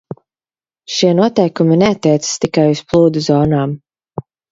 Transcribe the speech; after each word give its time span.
Šie 0.93 1.09
noteikumi 1.19 1.77
neattiecas 1.81 2.31
tikai 2.47 2.63
uz 2.71 2.81
plūdu 2.95 3.23
zonām. 3.27 3.77